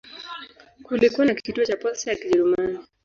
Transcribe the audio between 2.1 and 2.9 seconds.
ya Kijerumani.